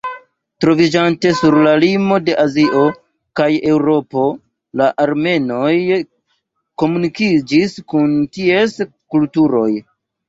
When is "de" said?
2.29-2.37